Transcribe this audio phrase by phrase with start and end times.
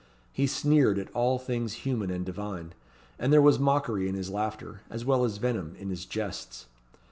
[0.33, 2.73] He sneered at all things human and divine;
[3.19, 6.65] and there was mockery in his laughter, as well as venom in his jests.